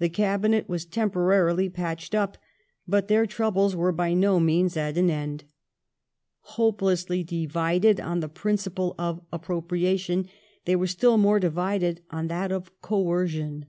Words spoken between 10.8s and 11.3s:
still